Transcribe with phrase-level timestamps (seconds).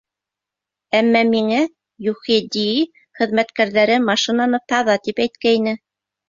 [0.99, 1.59] Әммә миңә
[2.05, 2.63] ЮХХДИ
[3.21, 5.77] хеҙмәткәрҙәре машинаны «таҙа» тип әйткәйне.